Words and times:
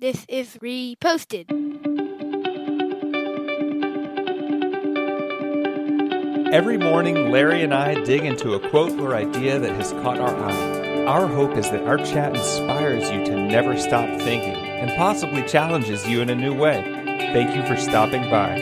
This 0.00 0.24
is 0.30 0.56
reposted. 0.62 1.44
Every 6.50 6.78
morning, 6.78 7.30
Larry 7.30 7.62
and 7.62 7.74
I 7.74 8.02
dig 8.04 8.24
into 8.24 8.54
a 8.54 8.70
quote 8.70 8.98
or 8.98 9.14
idea 9.14 9.58
that 9.58 9.72
has 9.72 9.92
caught 9.92 10.18
our 10.18 10.34
eye. 10.34 11.04
Our 11.04 11.26
hope 11.26 11.54
is 11.54 11.70
that 11.70 11.86
our 11.86 11.98
chat 11.98 12.34
inspires 12.34 13.10
you 13.10 13.26
to 13.26 13.46
never 13.46 13.78
stop 13.78 14.08
thinking 14.22 14.54
and 14.54 14.90
possibly 14.96 15.42
challenges 15.46 16.08
you 16.08 16.22
in 16.22 16.30
a 16.30 16.34
new 16.34 16.56
way. 16.56 16.80
Thank 17.34 17.54
you 17.54 17.62
for 17.66 17.78
stopping 17.78 18.22
by. 18.30 18.52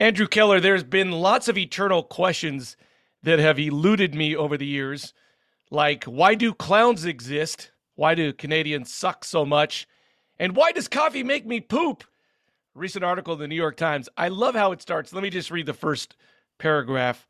Andrew 0.00 0.26
Keller, 0.26 0.58
there's 0.58 0.82
been 0.82 1.12
lots 1.12 1.46
of 1.46 1.56
eternal 1.56 2.02
questions 2.02 2.76
that 3.22 3.38
have 3.38 3.60
eluded 3.60 4.16
me 4.16 4.34
over 4.34 4.56
the 4.56 4.66
years, 4.66 5.14
like 5.70 6.02
why 6.06 6.34
do 6.34 6.52
clowns 6.52 7.04
exist? 7.04 7.70
Why 7.94 8.16
do 8.16 8.32
Canadians 8.32 8.92
suck 8.92 9.24
so 9.24 9.44
much? 9.44 9.86
And 10.42 10.56
why 10.56 10.72
does 10.72 10.88
coffee 10.88 11.22
make 11.22 11.46
me 11.46 11.60
poop? 11.60 12.02
Recent 12.74 13.04
article 13.04 13.34
in 13.34 13.38
the 13.38 13.46
New 13.46 13.54
York 13.54 13.76
Times. 13.76 14.08
I 14.16 14.26
love 14.26 14.56
how 14.56 14.72
it 14.72 14.82
starts. 14.82 15.12
Let 15.12 15.22
me 15.22 15.30
just 15.30 15.52
read 15.52 15.66
the 15.66 15.72
first 15.72 16.16
paragraph. 16.58 17.28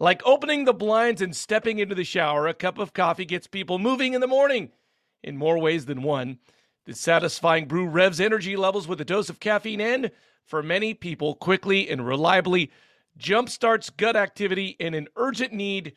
Like 0.00 0.26
opening 0.26 0.64
the 0.64 0.72
blinds 0.72 1.22
and 1.22 1.36
stepping 1.36 1.78
into 1.78 1.94
the 1.94 2.02
shower, 2.02 2.48
a 2.48 2.54
cup 2.54 2.78
of 2.78 2.94
coffee 2.94 3.26
gets 3.26 3.46
people 3.46 3.78
moving 3.78 4.12
in 4.12 4.20
the 4.20 4.26
morning 4.26 4.72
in 5.22 5.36
more 5.36 5.56
ways 5.56 5.86
than 5.86 6.02
one. 6.02 6.40
The 6.84 6.94
satisfying 6.94 7.66
brew 7.66 7.86
revs 7.86 8.20
energy 8.20 8.56
levels 8.56 8.88
with 8.88 9.00
a 9.00 9.04
dose 9.04 9.30
of 9.30 9.38
caffeine 9.38 9.80
and, 9.80 10.10
for 10.44 10.60
many 10.60 10.94
people, 10.94 11.36
quickly 11.36 11.88
and 11.88 12.04
reliably 12.04 12.72
jumpstarts 13.16 13.96
gut 13.96 14.16
activity 14.16 14.74
and 14.80 14.96
an 14.96 15.06
urgent 15.14 15.52
need 15.52 15.92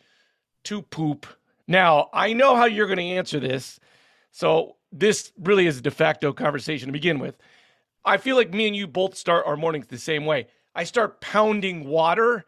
to 0.65 0.83
poop. 0.83 1.25
Now, 1.67 2.09
I 2.13 2.33
know 2.33 2.55
how 2.55 2.65
you're 2.65 2.85
going 2.85 2.99
to 2.99 3.03
answer 3.03 3.39
this. 3.39 3.79
So, 4.31 4.77
this 4.91 5.31
really 5.39 5.67
is 5.67 5.77
a 5.77 5.81
de 5.81 5.91
facto 5.91 6.33
conversation 6.33 6.87
to 6.87 6.93
begin 6.93 7.19
with. 7.19 7.37
I 8.03 8.17
feel 8.17 8.35
like 8.35 8.53
me 8.53 8.67
and 8.67 8.75
you 8.75 8.87
both 8.87 9.15
start 9.15 9.45
our 9.45 9.55
mornings 9.55 9.87
the 9.87 9.97
same 9.97 10.25
way. 10.25 10.47
I 10.73 10.83
start 10.85 11.21
pounding 11.21 11.85
water 11.87 12.45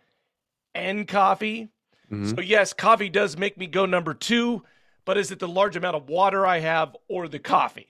and 0.73 1.08
coffee. 1.08 1.70
Mm-hmm. 2.12 2.36
So, 2.36 2.42
yes, 2.42 2.73
coffee 2.73 3.09
does 3.09 3.38
make 3.38 3.58
me 3.58 3.67
go 3.67 3.86
number 3.86 4.14
two, 4.14 4.64
but 5.06 5.17
is 5.17 5.31
it 5.31 5.40
the 5.40 5.48
large 5.48 5.75
amount 5.75 5.95
of 5.95 6.09
water 6.09 6.45
I 6.45 6.59
have 6.59 6.95
or 7.08 7.28
the 7.28 7.40
coffee? 7.40 7.88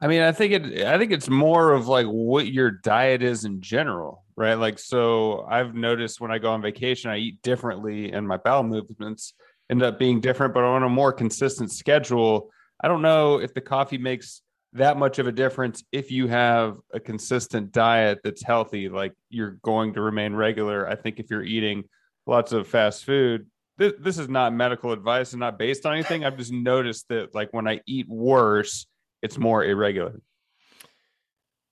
I 0.00 0.06
mean, 0.06 0.22
I 0.22 0.30
think 0.30 0.52
it. 0.52 0.86
I 0.86 0.96
think 0.96 1.10
it's 1.10 1.28
more 1.28 1.72
of 1.72 1.88
like 1.88 2.06
what 2.06 2.46
your 2.46 2.70
diet 2.70 3.22
is 3.22 3.44
in 3.44 3.60
general, 3.60 4.24
right? 4.36 4.54
Like, 4.54 4.78
so 4.78 5.44
I've 5.50 5.74
noticed 5.74 6.20
when 6.20 6.30
I 6.30 6.38
go 6.38 6.52
on 6.52 6.62
vacation, 6.62 7.10
I 7.10 7.16
eat 7.16 7.42
differently, 7.42 8.12
and 8.12 8.26
my 8.26 8.36
bowel 8.36 8.62
movements 8.62 9.34
end 9.68 9.82
up 9.82 9.98
being 9.98 10.20
different. 10.20 10.54
But 10.54 10.62
on 10.62 10.84
a 10.84 10.88
more 10.88 11.12
consistent 11.12 11.72
schedule, 11.72 12.50
I 12.80 12.88
don't 12.88 13.02
know 13.02 13.40
if 13.40 13.54
the 13.54 13.60
coffee 13.60 13.98
makes 13.98 14.42
that 14.74 14.96
much 14.96 15.18
of 15.18 15.26
a 15.26 15.32
difference 15.32 15.82
if 15.92 16.10
you 16.10 16.26
have 16.28 16.76
a 16.92 17.00
consistent 17.00 17.72
diet 17.72 18.20
that's 18.22 18.42
healthy. 18.42 18.88
Like 18.88 19.14
you're 19.30 19.58
going 19.62 19.94
to 19.94 20.02
remain 20.02 20.34
regular. 20.34 20.88
I 20.88 20.94
think 20.94 21.18
if 21.18 21.30
you're 21.30 21.42
eating 21.42 21.84
lots 22.26 22.52
of 22.52 22.68
fast 22.68 23.04
food, 23.04 23.46
this, 23.78 23.94
this 23.98 24.18
is 24.18 24.28
not 24.28 24.52
medical 24.52 24.92
advice 24.92 25.32
and 25.32 25.40
not 25.40 25.58
based 25.58 25.86
on 25.86 25.94
anything. 25.94 26.24
I've 26.24 26.36
just 26.36 26.52
noticed 26.52 27.08
that 27.08 27.34
like 27.34 27.52
when 27.52 27.66
I 27.66 27.80
eat 27.86 28.08
worse 28.08 28.86
it's 29.22 29.38
more 29.38 29.64
irregular. 29.64 30.20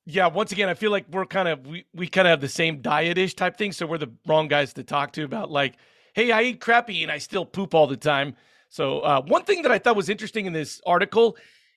Yeah, 0.04 0.28
once 0.28 0.52
again, 0.52 0.68
I 0.68 0.74
feel 0.74 0.90
like 0.90 1.06
we're 1.10 1.26
kind 1.26 1.48
of 1.48 1.66
we, 1.66 1.84
we 1.92 2.06
kind 2.06 2.28
of 2.28 2.30
have 2.30 2.40
the 2.40 2.48
same 2.48 2.80
diet-ish 2.80 3.34
type 3.34 3.56
thing, 3.56 3.72
so 3.72 3.86
we're 3.86 3.98
the 3.98 4.12
wrong 4.26 4.48
guys 4.48 4.72
to 4.74 4.84
talk 4.84 5.12
to 5.12 5.24
about 5.24 5.50
like, 5.50 5.76
hey, 6.14 6.30
I 6.30 6.42
eat 6.42 6.60
crappy 6.60 7.02
and 7.02 7.10
I 7.10 7.18
still 7.18 7.44
poop 7.44 7.74
all 7.74 7.86
the 7.86 7.96
time. 7.96 8.36
So 8.68 9.00
uh, 9.00 9.22
one 9.22 9.44
thing 9.44 9.62
that 9.62 9.72
I 9.72 9.78
thought 9.78 9.96
was 9.96 10.08
interesting 10.08 10.46
in 10.46 10.52
this 10.52 10.80
article 10.86 11.36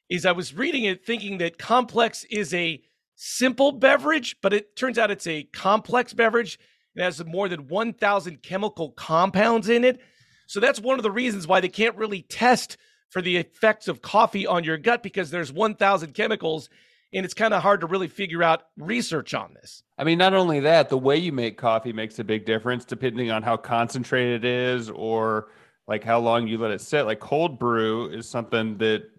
is 0.10 0.26
I 0.26 0.32
was 0.32 0.54
reading 0.54 0.86
it 0.86 1.06
thinking 1.06 1.38
that 1.38 1.58
complex 1.58 2.26
is 2.26 2.54
a 2.54 2.82
simple 3.16 3.72
beverage, 3.72 4.38
but 4.42 4.54
it 4.54 4.76
turns 4.76 4.98
out 4.98 5.12
it's 5.12 5.28
a 5.28 5.44
complex 5.44 6.14
beverage. 6.14 6.60
It 6.96 7.04
has 7.04 7.24
more 7.24 7.48
than 7.48 7.68
1,000 7.68 8.42
chemical 8.42 8.92
compounds 8.92 9.70
in 9.70 9.84
it. 9.84 10.02
So 10.48 10.60
that's 10.60 10.80
one 10.80 10.98
of 10.98 11.04
the 11.04 11.12
reasons 11.12 11.48
why 11.48 11.60
they 11.60 11.70
can't 11.70 11.96
really 11.96 12.24
test 12.24 12.78
for 13.10 13.22
the 13.22 13.38
effects 13.38 13.88
of 13.88 14.02
coffee 14.02 14.48
on 14.48 14.64
your 14.64 14.78
gut 14.78 15.04
because 15.04 15.32
there's 15.32 15.52
1,000 15.52 16.14
chemicals 16.14 16.70
and 17.12 17.26
it's 17.26 17.34
kind 17.34 17.54
of 17.54 17.62
hard 17.62 17.82
to 17.82 17.88
really 17.88 18.08
figure 18.08 18.44
out 18.44 18.64
research 18.78 19.34
on 19.34 19.54
this. 19.56 19.84
I 19.98 20.04
mean, 20.04 20.18
not 20.18 20.34
only 20.34 20.60
that, 20.62 20.90
the 20.90 20.98
way 20.98 21.18
you 21.18 21.32
make 21.32 21.58
coffee 21.58 21.92
makes 21.92 22.20
a 22.20 22.24
big 22.24 22.46
difference 22.46 22.86
depending 22.86 23.32
on 23.32 23.44
how 23.44 23.58
concentrated 23.58 24.46
it 24.46 24.50
is 24.50 24.90
or 24.90 25.48
like 25.90 26.04
how 26.04 26.20
long 26.20 26.48
you 26.48 26.60
let 26.60 26.70
it 26.70 26.82
sit. 26.82 27.04
Like 27.04 27.20
cold 27.20 27.58
brew 27.58 28.10
is 28.10 28.30
something 28.30 28.78
that 28.78 29.10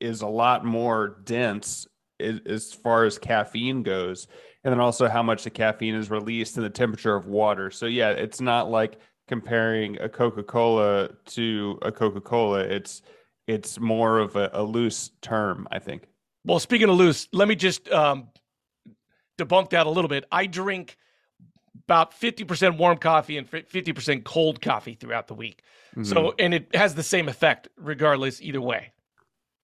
is 0.00 0.22
a 0.22 0.26
lot 0.26 0.64
more 0.64 1.20
dense 1.24 1.86
as 2.20 2.72
far 2.72 3.04
as 3.04 3.16
caffeine 3.16 3.84
goes. 3.84 4.26
And 4.64 4.72
then 4.72 4.80
also 4.80 5.08
how 5.08 5.22
much 5.22 5.44
the 5.44 5.50
caffeine 5.50 5.94
is 5.94 6.10
released 6.10 6.56
and 6.56 6.66
the 6.66 6.70
temperature 6.70 7.14
of 7.14 7.28
water. 7.28 7.70
So, 7.70 7.86
yeah, 7.86 8.10
it's 8.10 8.40
not 8.40 8.68
like 8.68 8.98
comparing 9.28 10.00
a 10.00 10.08
Coca 10.08 10.42
Cola 10.42 11.10
to 11.26 11.78
a 11.82 11.92
Coca 11.92 12.20
Cola. 12.20 12.58
It's 12.58 13.02
it's 13.46 13.78
more 13.78 14.18
of 14.18 14.34
a, 14.34 14.50
a, 14.52 14.62
loose 14.64 15.12
term, 15.22 15.68
I 15.70 15.78
think. 15.78 16.08
Well, 16.44 16.58
speaking 16.58 16.88
of 16.88 16.96
loose, 16.96 17.28
let 17.32 17.46
me 17.46 17.54
just 17.54 17.88
um, 17.92 18.26
debunk 19.38 19.70
that 19.70 19.86
a 19.86 19.90
little 19.90 20.08
bit. 20.08 20.24
I 20.32 20.46
drink 20.46 20.96
about 21.84 22.12
50% 22.12 22.78
warm 22.78 22.98
coffee 22.98 23.36
and 23.38 23.50
50% 23.50 24.24
cold 24.24 24.60
coffee 24.60 24.94
throughout 24.94 25.28
the 25.28 25.34
week. 25.34 25.62
Mm-hmm. 25.92 26.04
So, 26.04 26.34
and 26.38 26.54
it 26.54 26.74
has 26.74 26.94
the 26.94 27.02
same 27.02 27.28
effect 27.28 27.68
regardless 27.76 28.40
either 28.40 28.60
way. 28.60 28.92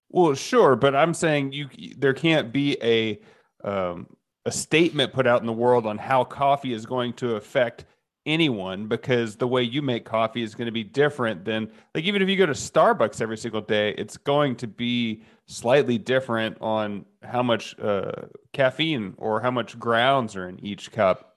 Well, 0.09 0.35
sure, 0.35 0.75
but 0.75 0.95
I'm 0.95 1.13
saying 1.13 1.53
you 1.53 1.69
there 1.97 2.13
can't 2.13 2.53
be 2.53 2.77
a 2.83 3.19
um, 3.67 4.07
a 4.45 4.51
statement 4.51 5.13
put 5.13 5.25
out 5.25 5.41
in 5.41 5.47
the 5.47 5.53
world 5.53 5.87
on 5.87 5.97
how 5.97 6.23
coffee 6.23 6.73
is 6.73 6.85
going 6.85 7.13
to 7.13 7.35
affect 7.35 7.85
anyone 8.25 8.87
because 8.87 9.35
the 9.35 9.47
way 9.47 9.63
you 9.63 9.81
make 9.81 10.05
coffee 10.05 10.43
is 10.43 10.55
going 10.55 10.67
to 10.67 10.71
be 10.71 10.83
different 10.83 11.43
than 11.43 11.69
like 11.93 12.05
even 12.05 12.21
if 12.21 12.29
you 12.29 12.37
go 12.37 12.45
to 12.45 12.53
Starbucks 12.53 13.21
every 13.21 13.37
single 13.37 13.61
day, 13.61 13.93
it's 13.97 14.17
going 14.17 14.55
to 14.57 14.67
be 14.67 15.23
slightly 15.47 15.97
different 15.97 16.57
on 16.61 17.05
how 17.23 17.43
much 17.43 17.77
uh, 17.79 18.11
caffeine 18.53 19.13
or 19.17 19.41
how 19.41 19.51
much 19.51 19.77
grounds 19.79 20.35
are 20.35 20.47
in 20.47 20.63
each 20.63 20.91
cup. 20.91 21.32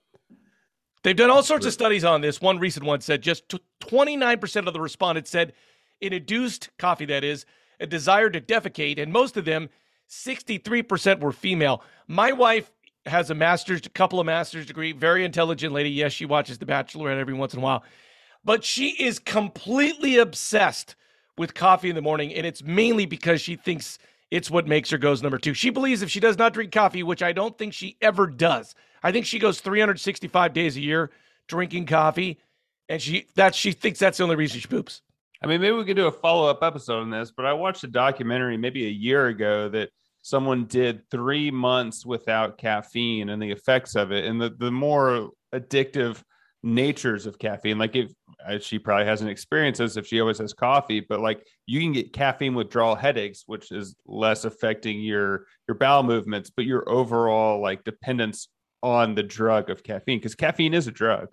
They've 1.07 1.15
done 1.15 1.31
all 1.31 1.45
sorts 1.45 1.65
of 1.65 1.73
studies 1.73 2.03
on 2.05 2.21
this. 2.21 2.41
One 2.41 2.59
recent 2.59 2.85
one 2.85 3.01
said 3.01 3.23
just 3.23 3.49
29% 3.79 4.67
of 4.67 4.73
the 4.73 4.81
respondents 4.81 5.31
said 5.31 5.53
it 6.01 6.13
induced 6.13 6.71
coffee, 6.79 7.05
that 7.05 7.23
is, 7.23 7.47
a 7.79 7.87
desire 7.87 8.29
to 8.29 8.41
defecate, 8.41 9.01
and 9.01 9.13
most 9.13 9.37
of 9.37 9.45
them, 9.45 9.69
63% 10.11 11.21
were 11.21 11.31
female. 11.31 11.85
My 12.09 12.33
wife 12.33 12.73
has 13.05 13.31
a 13.31 13.37
master's, 13.37 13.87
a 13.87 13.91
couple 13.91 14.19
of 14.19 14.27
master's 14.27 14.67
degree, 14.67 14.91
very 14.91 15.25
intelligent 15.25 15.73
lady. 15.73 15.91
Yes, 15.91 16.11
she 16.11 16.27
watches 16.27 16.59
The 16.59 16.67
Bachelorette 16.67 17.21
every 17.21 17.35
once 17.35 17.55
in 17.55 17.61
a 17.61 17.63
while, 17.63 17.85
but 18.45 18.65
she 18.65 18.89
is 19.01 19.21
completely 19.21 20.19
obsessed 20.19 20.97
with 21.39 21.55
coffee 21.55 21.89
in 21.89 21.95
the 21.95 22.03
morning, 22.03 22.35
and 22.35 22.45
it's 22.45 22.65
mainly 22.65 23.07
because 23.07 23.41
she 23.41 23.55
thinks 23.55 24.01
it's 24.31 24.51
what 24.51 24.67
makes 24.67 24.91
her 24.91 24.99
goes 24.99 25.23
number 25.23 25.39
two. 25.39 25.55
She 25.55 25.71
believes 25.71 26.03
if 26.03 26.11
she 26.11 26.21
does 26.21 26.39
not 26.39 26.53
drink 26.53 26.73
coffee, 26.73 27.03
which 27.03 27.23
I 27.23 27.33
don't 27.33 27.57
think 27.57 27.73
she 27.73 27.97
ever 28.01 28.27
does, 28.27 28.75
I 29.03 29.13
think 29.13 29.27
she 29.27 29.39
goes 29.39 29.61
365 29.61 30.53
days 30.53 30.77
a 30.77 30.81
year 30.81 31.11
drinking 31.49 31.87
coffee, 31.87 32.41
and 32.89 33.01
she 33.01 33.27
that 33.37 33.55
she 33.55 33.73
thinks 33.73 33.99
that's 33.99 34.19
the 34.19 34.25
only 34.25 34.37
reason 34.37 34.61
she 34.61 34.69
poops. 34.69 35.03
I 35.43 35.47
mean, 35.47 35.61
maybe 35.61 35.77
we 35.77 35.85
could 35.85 35.97
do 35.97 36.07
a 36.07 36.13
follow 36.13 36.49
up 36.49 36.63
episode 36.63 37.03
on 37.03 37.11
this, 37.11 37.31
but 37.31 37.45
I 37.45 37.53
watched 37.53 37.85
a 37.85 37.89
documentary 37.89 38.57
maybe 38.57 38.87
a 38.87 38.91
year 38.91 39.27
ago 39.27 39.69
that 39.69 39.91
someone 40.23 40.65
did 40.65 41.09
three 41.11 41.51
months 41.51 42.05
without 42.05 42.59
caffeine 42.59 43.29
and 43.29 43.41
the 43.41 43.53
effects 43.53 43.95
of 43.95 44.11
it 44.11 44.25
and 44.25 44.41
the, 44.41 44.51
the 44.59 44.73
more 44.73 45.31
addictive 45.55 46.23
natures 46.63 47.27
of 47.27 47.39
caffeine. 47.39 47.79
Like 47.79 47.97
if 47.97 48.13
uh, 48.47 48.59
she 48.59 48.79
probably 48.79 49.07
hasn't 49.07 49.31
experienced 49.31 49.79
this 49.79 49.97
if 49.97 50.07
she 50.07 50.21
always 50.21 50.39
has 50.39 50.53
coffee 50.53 51.01
but 51.01 51.21
like 51.21 51.47
you 51.67 51.81
can 51.81 51.93
get 51.93 52.13
caffeine 52.13 52.55
withdrawal 52.55 52.95
headaches 52.95 53.45
which 53.47 53.71
is 53.73 53.95
less 54.07 54.45
affecting 54.45 55.01
your 55.01 55.47
your 55.69 55.77
bowel 55.77 56.03
movements 56.03 56.51
but 56.51 56.65
your 56.65 56.89
overall 56.89 57.61
like 57.61 57.85
dependence 57.85 58.49
on 58.83 59.15
the 59.15 59.23
drug 59.23 59.71
of 59.71 59.83
caffeine 59.83 60.19
because 60.19 60.35
caffeine 60.35 60.75
is 60.75 60.87
a 60.87 60.93
drug. 60.93 61.29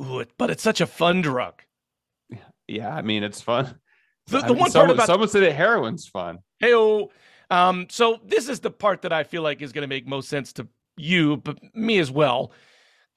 Ooh, 0.00 0.24
but 0.36 0.50
it's 0.50 0.62
such 0.62 0.80
a 0.80 0.86
fun 0.86 1.22
drug. 1.22 1.62
Yeah 2.70 2.94
i 2.94 3.00
mean 3.00 3.22
it's 3.22 3.40
fun. 3.40 3.78
The, 4.26 4.40
the 4.40 4.44
I 4.44 4.48
mean, 4.48 4.58
one 4.58 4.72
part 4.72 4.90
about 4.90 5.06
someone 5.06 5.28
said 5.30 5.42
that 5.42 5.54
heroin's 5.54 6.06
fun. 6.06 6.40
Hey 6.58 6.74
oh 6.74 7.10
um, 7.50 7.86
so 7.88 8.20
this 8.24 8.48
is 8.48 8.60
the 8.60 8.70
part 8.70 9.02
that 9.02 9.12
I 9.12 9.24
feel 9.24 9.42
like 9.42 9.62
is 9.62 9.72
going 9.72 9.82
to 9.82 9.88
make 9.88 10.06
most 10.06 10.28
sense 10.28 10.52
to 10.54 10.68
you, 10.96 11.38
but 11.38 11.58
me 11.74 11.98
as 11.98 12.10
well. 12.10 12.52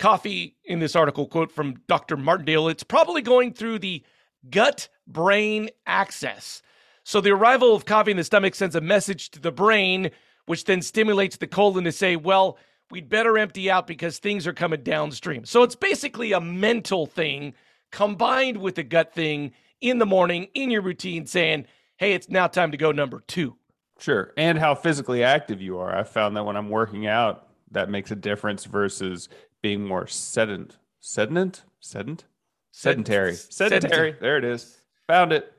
Coffee 0.02 0.56
in 0.66 0.80
this 0.80 0.96
article, 0.96 1.28
quote 1.28 1.52
from 1.52 1.76
Dr. 1.88 2.18
Martindale, 2.18 2.70
it's 2.70 2.84
probably 2.84 3.22
going 3.22 3.54
through 3.54 3.78
the 3.78 4.04
gut 4.50 4.90
brain 5.06 5.70
axis. 5.86 6.64
So 7.04 7.22
the 7.22 7.30
arrival 7.30 7.76
of 7.76 7.86
coffee 7.86 8.10
in 8.10 8.18
the 8.18 8.24
stomach 8.24 8.56
sends 8.56 8.76
a 8.76 8.82
message 8.82 9.30
to 9.30 9.40
the 9.40 9.52
brain, 9.52 10.10
which 10.48 10.66
then 10.66 10.82
stimulates 10.82 11.38
the 11.38 11.46
colon 11.46 11.84
to 11.84 11.92
say, 11.92 12.16
well, 12.16 12.58
we'd 12.90 13.10
better 13.10 13.38
empty 13.38 13.70
out 13.70 13.86
because 13.86 14.18
things 14.18 14.48
are 14.48 14.54
coming 14.54 14.82
downstream. 14.82 15.46
So 15.46 15.62
it's 15.62 15.76
basically 15.76 16.32
a 16.32 16.42
mental 16.42 17.06
thing 17.06 17.54
combined 17.92 18.58
with 18.58 18.74
the 18.76 18.84
gut 18.84 19.14
thing 19.14 19.52
in 19.82 20.00
the 20.00 20.08
morning 20.08 20.48
in 20.56 20.72
your 20.72 20.82
routine 20.82 21.28
saying, 21.28 21.68
hey, 21.98 22.14
it's 22.14 22.28
now 22.28 22.48
time 22.48 22.72
to 22.72 22.78
go 22.78 22.92
number 22.92 23.22
two. 23.28 23.56
Sure. 24.00 24.34
And 24.36 24.58
how 24.58 24.74
physically 24.74 25.24
active 25.24 25.62
you 25.62 25.78
are. 25.78 25.96
I 25.96 26.02
found 26.02 26.36
that 26.38 26.44
when 26.44 26.58
I'm 26.58 26.70
working 26.70 27.06
out, 27.06 27.50
that 27.70 27.90
makes 27.90 28.10
a 28.10 28.16
difference 28.16 28.66
versus 28.66 29.30
being 29.62 29.86
more 29.86 30.06
sedent, 30.06 30.78
sedent, 31.02 31.62
sedent, 31.80 32.26
sedentary, 32.72 33.36
sedentary. 33.36 34.16
There 34.20 34.38
it 34.38 34.44
is. 34.44 34.78
Found 35.08 35.34
it. 35.34 35.52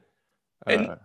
And 0.66 0.88
uh, 0.88 0.96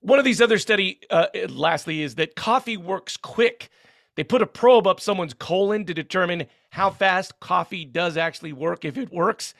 one 0.00 0.18
of 0.18 0.24
these 0.24 0.40
other 0.40 0.58
study, 0.58 1.00
uh, 1.10 1.26
lastly, 1.48 2.02
is 2.02 2.16
that 2.16 2.36
coffee 2.36 2.76
works 2.76 3.16
quick. 3.16 3.70
They 4.16 4.24
put 4.24 4.42
a 4.42 4.46
probe 4.46 4.86
up 4.86 5.00
someone's 5.00 5.34
colon 5.34 5.84
to 5.86 5.94
determine 5.94 6.46
how 6.70 6.90
fast 6.90 7.38
coffee 7.40 7.84
does 7.84 8.16
actually 8.16 8.52
work, 8.52 8.84
if 8.84 8.98
it 8.98 9.12
works. 9.12 9.54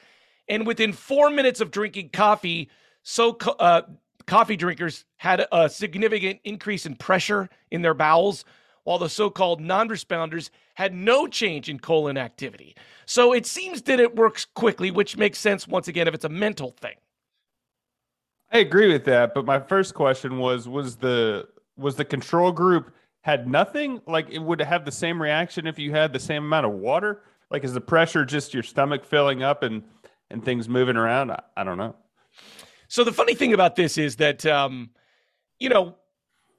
And 0.48 0.66
within 0.66 0.92
four 0.92 1.30
minutes 1.30 1.60
of 1.60 1.70
drinking 1.70 2.10
coffee, 2.10 2.68
so 3.02 3.36
uh, 3.58 3.82
coffee 4.26 4.56
drinkers 4.56 5.04
had 5.16 5.46
a 5.52 5.68
significant 5.68 6.40
increase 6.44 6.86
in 6.86 6.96
pressure 6.96 7.48
in 7.70 7.82
their 7.82 7.94
bowels, 7.94 8.44
while 8.84 8.98
the 8.98 9.08
so 9.08 9.30
called 9.30 9.60
non 9.60 9.88
responders 9.88 10.50
had 10.74 10.94
no 10.94 11.26
change 11.26 11.68
in 11.68 11.78
colon 11.78 12.16
activity. 12.16 12.74
So 13.06 13.32
it 13.32 13.46
seems 13.46 13.82
that 13.82 14.00
it 14.00 14.16
works 14.16 14.44
quickly, 14.44 14.90
which 14.90 15.16
makes 15.16 15.38
sense 15.38 15.68
once 15.68 15.88
again 15.88 16.08
if 16.08 16.14
it's 16.14 16.24
a 16.24 16.30
mental 16.30 16.70
thing. 16.80 16.96
I 18.50 18.58
agree 18.58 18.92
with 18.92 19.04
that, 19.06 19.34
but 19.34 19.44
my 19.44 19.60
first 19.60 19.94
question 19.94 20.38
was 20.38 20.68
was 20.68 20.96
the 20.96 21.48
was 21.76 21.96
the 21.96 22.04
control 22.04 22.52
group 22.52 22.94
had 23.22 23.48
nothing 23.48 24.00
like 24.06 24.28
it 24.30 24.40
would 24.40 24.60
have 24.60 24.84
the 24.84 24.92
same 24.92 25.20
reaction 25.22 25.66
if 25.66 25.78
you 25.78 25.92
had 25.92 26.12
the 26.12 26.20
same 26.20 26.44
amount 26.44 26.66
of 26.66 26.72
water? 26.72 27.22
Like 27.50 27.64
is 27.64 27.72
the 27.72 27.80
pressure 27.80 28.24
just 28.24 28.52
your 28.52 28.62
stomach 28.62 29.04
filling 29.04 29.42
up 29.42 29.62
and 29.62 29.82
and 30.30 30.44
things 30.44 30.68
moving 30.68 30.96
around? 30.96 31.30
I, 31.30 31.42
I 31.56 31.64
don't 31.64 31.78
know. 31.78 31.96
So 32.88 33.04
the 33.04 33.12
funny 33.12 33.34
thing 33.34 33.54
about 33.54 33.74
this 33.74 33.96
is 33.96 34.16
that, 34.16 34.44
um, 34.44 34.90
you 35.58 35.70
know, 35.70 35.96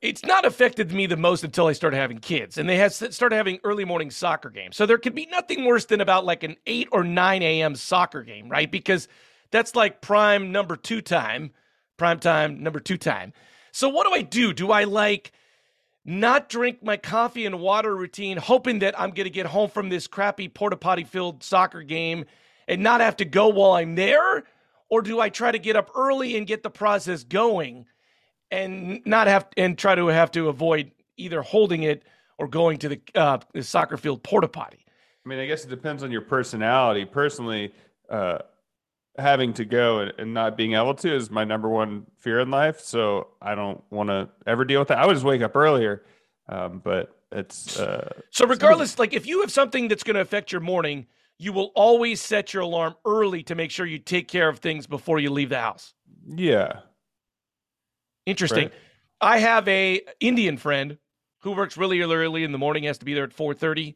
it's 0.03 0.25
not 0.25 0.43
affected 0.43 0.91
me 0.91 1.05
the 1.05 1.15
most 1.15 1.45
until 1.45 1.67
I 1.67 1.71
started 1.71 1.95
having 1.95 2.19
kids, 2.19 2.57
and 2.57 2.67
they 2.67 2.75
had 2.75 2.91
started 2.91 3.35
having 3.37 3.59
early 3.63 3.85
morning 3.85 4.11
soccer 4.11 4.49
games. 4.49 4.75
So 4.75 4.85
there 4.85 4.97
could 4.97 5.15
be 5.15 5.27
nothing 5.27 5.63
worse 5.63 5.85
than 5.85 6.01
about 6.01 6.25
like 6.25 6.43
an 6.43 6.57
eight 6.67 6.89
or 6.91 7.05
nine 7.05 7.41
a.m. 7.41 7.73
soccer 7.73 8.21
game, 8.21 8.49
right? 8.49 8.69
Because 8.69 9.07
that's 9.49 9.75
like 9.75 10.01
prime 10.01 10.51
number 10.51 10.75
two 10.75 11.01
time, 11.01 11.51
prime 11.95 12.19
time 12.19 12.61
number 12.61 12.81
two 12.81 12.97
time. 12.97 13.31
So 13.71 13.87
what 13.87 14.05
do 14.05 14.13
I 14.13 14.23
do? 14.23 14.51
Do 14.51 14.71
I 14.71 14.83
like 14.83 15.31
not 16.03 16.49
drink 16.49 16.83
my 16.83 16.97
coffee 16.97 17.45
and 17.45 17.61
water 17.61 17.95
routine, 17.95 18.35
hoping 18.35 18.79
that 18.79 18.99
I'm 18.99 19.11
going 19.11 19.23
to 19.23 19.29
get 19.29 19.45
home 19.45 19.69
from 19.69 19.87
this 19.87 20.07
crappy 20.07 20.49
porta 20.49 20.75
potty 20.75 21.05
filled 21.05 21.43
soccer 21.43 21.81
game 21.81 22.25
and 22.67 22.83
not 22.83 22.99
have 22.99 23.15
to 23.17 23.25
go 23.25 23.47
while 23.47 23.71
I'm 23.71 23.95
there? 23.95 24.43
or 24.93 25.01
do 25.01 25.19
I 25.19 25.29
try 25.29 25.51
to 25.51 25.57
get 25.57 25.75
up 25.75 25.89
early 25.95 26.37
and 26.37 26.45
get 26.45 26.61
the 26.61 26.69
process 26.69 27.23
going 27.23 27.87
and 28.53 29.01
not 29.05 29.27
have 29.27 29.47
and 29.57 29.77
try 29.77 29.95
to 29.95 30.07
have 30.07 30.31
to 30.31 30.47
avoid 30.47 30.91
either 31.17 31.41
holding 31.41 31.83
it 31.83 32.03
or 32.37 32.47
going 32.47 32.77
to 32.77 32.89
the, 32.89 33.01
uh, 33.15 33.39
the 33.53 33.63
soccer 33.63 33.97
field 33.97 34.23
porta 34.23 34.47
potty? 34.47 34.85
I 35.25 35.29
mean, 35.29 35.39
I 35.39 35.47
guess 35.47 35.65
it 35.65 35.69
depends 35.69 36.03
on 36.03 36.11
your 36.11 36.21
personality. 36.21 37.05
Personally, 37.05 37.73
uh, 38.09 38.39
having 39.17 39.53
to 39.53 39.65
go 39.65 39.99
and, 39.99 40.13
and, 40.17 40.33
not 40.33 40.57
being 40.57 40.73
able 40.73 40.93
to 40.95 41.15
is 41.15 41.31
my 41.31 41.43
number 41.43 41.69
one 41.69 42.05
fear 42.19 42.39
in 42.39 42.51
life. 42.51 42.79
So 42.79 43.27
I 43.41 43.55
don't 43.55 43.81
want 43.89 44.09
to 44.09 44.29
ever 44.45 44.65
deal 44.65 44.79
with 44.79 44.89
that. 44.89 44.97
I 44.97 45.05
would 45.05 45.13
just 45.13 45.25
wake 45.25 45.41
up 45.41 45.55
earlier, 45.55 46.03
um, 46.49 46.81
but 46.83 47.15
it's 47.31 47.79
uh, 47.79 48.09
so 48.31 48.45
regardless. 48.45 48.99
Like 48.99 49.13
if 49.13 49.25
you 49.25 49.41
have 49.41 49.51
something 49.51 49.87
that's 49.87 50.03
going 50.03 50.15
to 50.15 50.21
affect 50.21 50.51
your 50.51 50.61
morning, 50.61 51.07
you 51.39 51.53
will 51.53 51.71
always 51.75 52.21
set 52.21 52.53
your 52.53 52.63
alarm 52.63 52.95
early 53.05 53.43
to 53.43 53.55
make 53.55 53.71
sure 53.71 53.85
you 53.85 53.99
take 53.99 54.27
care 54.27 54.49
of 54.49 54.59
things 54.59 54.85
before 54.87 55.19
you 55.19 55.31
leave 55.31 55.49
the 55.49 55.59
house. 55.59 55.93
Yeah. 56.27 56.81
Interesting. 58.25 58.65
Right. 58.65 58.73
I 59.21 59.37
have 59.39 59.67
a 59.67 60.01
Indian 60.19 60.57
friend 60.57 60.97
who 61.39 61.51
works 61.51 61.77
really 61.77 62.01
early 62.01 62.43
in 62.43 62.51
the 62.51 62.57
morning, 62.57 62.83
has 62.83 62.97
to 62.99 63.05
be 63.05 63.13
there 63.13 63.23
at 63.23 63.33
4:30. 63.33 63.95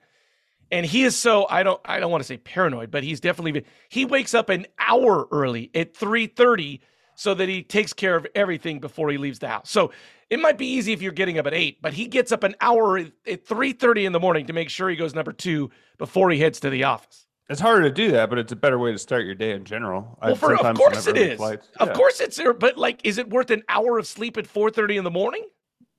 And 0.70 0.86
he 0.86 1.04
is 1.04 1.16
so 1.16 1.48
I 1.50 1.64
don't 1.64 1.80
I 1.86 2.00
don't 2.00 2.12
want 2.12 2.22
to 2.22 2.28
say 2.28 2.38
paranoid, 2.38 2.92
but 2.92 3.04
he's 3.04 3.20
definitely 3.20 3.64
he 3.90 4.06
wakes 4.06 4.34
up 4.34 4.50
an 4.50 4.66
hour 4.80 5.28
early 5.32 5.72
at 5.74 5.94
3:30 5.94 6.82
so 7.16 7.34
that 7.34 7.50
he 7.50 7.64
takes 7.64 7.94
care 7.94 8.16
of 8.16 8.28
everything 8.36 8.80
before 8.80 9.10
he 9.10 9.18
leaves 9.18 9.40
the 9.40 9.48
house. 9.48 9.70
So 9.72 9.92
it 10.30 10.40
might 10.40 10.58
be 10.58 10.68
easy 10.68 10.94
if 10.94 11.02
you're 11.02 11.14
getting 11.14 11.40
up 11.40 11.48
at 11.48 11.54
8, 11.54 11.82
but 11.82 11.94
he 11.94 12.06
gets 12.06 12.32
up 12.32 12.44
an 12.44 12.56
hour 12.62 12.98
at 12.98 13.46
3:30 13.46 14.06
in 14.06 14.12
the 14.12 14.20
morning 14.20 14.48
to 14.48 14.54
make 14.54 14.70
sure 14.70 14.90
he 14.90 14.96
goes 14.98 15.16
number 15.16 15.32
2 15.34 15.72
before 15.98 16.30
he 16.32 16.40
heads 16.40 16.60
to 16.62 16.70
the 16.70 16.84
office. 16.84 17.27
It's 17.50 17.62
harder 17.62 17.84
to 17.84 17.92
do 17.92 18.12
that, 18.12 18.30
but 18.30 18.40
it's 18.40 18.52
a 18.52 18.58
better 18.58 18.78
way 18.78 18.92
to 18.92 18.98
start 18.98 19.26
your 19.26 19.36
day 19.36 19.52
in 19.52 19.64
general. 19.64 20.18
Well, 20.22 20.36
for, 20.36 20.56
of 20.56 20.76
course 20.76 21.08
it 21.08 21.18
is. 21.18 21.38
Flights, 21.38 21.68
of 21.80 21.94
course 21.94 22.20
it's 22.20 22.36
there, 22.36 22.54
but 22.54 22.78
like, 22.78 23.00
is 23.06 23.18
it 23.18 23.30
worth 23.30 23.52
an 23.52 23.64
hour 23.70 23.98
of 23.98 24.06
sleep 24.06 24.38
at 24.38 24.46
four 24.46 24.70
thirty 24.70 24.98
in 24.98 25.06
the 25.06 25.12
morning? 25.12 25.46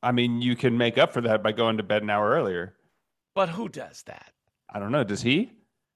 I 0.03 0.13
mean, 0.13 0.43
you 0.43 0.57
can 0.57 0.77
make 0.77 0.99
up 0.99 1.13
for 1.13 1.23
that 1.23 1.43
by 1.43 1.53
going 1.53 1.79
to 1.79 1.83
bed 1.83 2.03
an 2.03 2.11
hour 2.11 2.31
earlier. 2.31 2.75
But 3.35 3.49
who 3.49 3.69
does 3.69 4.03
that? 4.05 4.33
I 4.69 4.79
don't 4.79 4.93
know. 4.93 5.05
Does 5.05 5.23
he? 5.23 5.51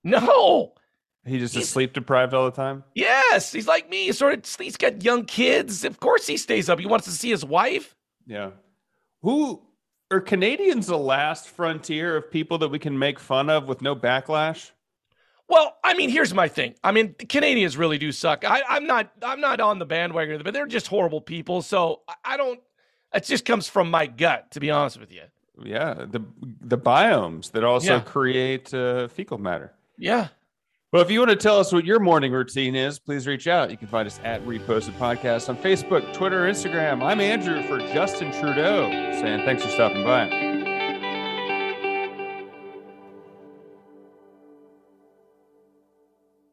No. 0.04 0.72
He 1.24 1.38
just 1.38 1.54
he's, 1.54 1.64
is 1.64 1.68
sleep 1.68 1.92
deprived 1.92 2.34
all 2.34 2.46
the 2.46 2.50
time. 2.50 2.82
Yes, 2.94 3.52
he's 3.52 3.68
like 3.68 3.88
me. 3.88 4.06
He's 4.06 4.18
sort 4.18 4.34
of 4.34 4.56
he's 4.58 4.76
got 4.76 5.04
young 5.04 5.24
kids. 5.24 5.84
Of 5.84 6.00
course, 6.00 6.26
he 6.26 6.36
stays 6.36 6.68
up. 6.68 6.80
He 6.80 6.86
wants 6.86 7.04
to 7.04 7.12
see 7.12 7.30
his 7.30 7.44
wife. 7.44 7.94
Yeah. 8.26 8.50
Who 9.20 9.62
are 10.10 10.20
Canadians 10.20 10.86
the 10.88 10.98
last 10.98 11.48
frontier 11.48 12.16
of 12.16 12.30
people 12.30 12.58
that 12.58 12.68
we 12.68 12.78
can 12.78 12.98
make 12.98 13.20
fun 13.20 13.50
of 13.50 13.68
with 13.68 13.82
no 13.82 13.94
backlash? 13.94 14.70
Well, 15.52 15.76
I 15.84 15.92
mean, 15.92 16.08
here's 16.08 16.32
my 16.32 16.48
thing. 16.48 16.76
I 16.82 16.92
mean, 16.92 17.14
Canadians 17.28 17.76
really 17.76 17.98
do 17.98 18.10
suck. 18.10 18.42
I, 18.42 18.62
am 18.70 18.86
not. 18.86 19.12
I'm 19.22 19.38
not 19.38 19.60
on 19.60 19.78
the 19.78 19.84
bandwagon, 19.84 20.40
but 20.42 20.54
they're 20.54 20.66
just 20.66 20.86
horrible 20.86 21.20
people. 21.20 21.60
So 21.60 22.00
I 22.24 22.38
don't. 22.38 22.58
It 23.12 23.24
just 23.24 23.44
comes 23.44 23.68
from 23.68 23.90
my 23.90 24.06
gut, 24.06 24.50
to 24.52 24.60
be 24.60 24.70
honest 24.70 24.98
with 24.98 25.12
you. 25.12 25.24
Yeah, 25.62 26.06
the 26.08 26.24
the 26.40 26.78
biomes 26.78 27.50
that 27.50 27.64
also 27.64 27.96
yeah. 27.96 28.00
create 28.00 28.72
uh, 28.72 29.08
fecal 29.08 29.36
matter. 29.36 29.74
Yeah. 29.98 30.28
Well, 30.90 31.02
if 31.02 31.10
you 31.10 31.18
want 31.18 31.32
to 31.32 31.36
tell 31.36 31.58
us 31.58 31.70
what 31.70 31.84
your 31.84 32.00
morning 32.00 32.32
routine 32.32 32.74
is, 32.74 32.98
please 32.98 33.26
reach 33.26 33.46
out. 33.46 33.70
You 33.70 33.76
can 33.76 33.88
find 33.88 34.06
us 34.06 34.20
at 34.24 34.42
Reposted 34.46 34.92
Podcast 34.92 35.50
on 35.50 35.58
Facebook, 35.58 36.14
Twitter, 36.14 36.44
Instagram. 36.44 37.02
I'm 37.02 37.20
Andrew 37.20 37.62
for 37.68 37.78
Justin 37.92 38.32
Trudeau, 38.32 38.88
saying 38.90 39.44
thanks 39.44 39.62
for 39.62 39.70
stopping 39.70 40.02
by. 40.02 40.41